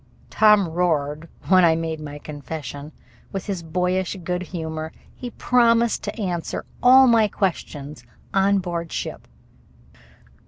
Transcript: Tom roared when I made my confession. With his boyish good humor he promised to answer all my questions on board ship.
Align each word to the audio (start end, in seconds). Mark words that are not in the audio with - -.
Tom 0.31 0.67
roared 0.67 1.29
when 1.49 1.63
I 1.63 1.75
made 1.75 1.99
my 1.99 2.17
confession. 2.17 2.91
With 3.31 3.45
his 3.45 3.61
boyish 3.61 4.17
good 4.23 4.41
humor 4.41 4.93
he 5.13 5.29
promised 5.29 6.01
to 6.05 6.19
answer 6.19 6.65
all 6.81 7.05
my 7.05 7.27
questions 7.27 8.03
on 8.33 8.57
board 8.57 8.91
ship. 8.91 9.27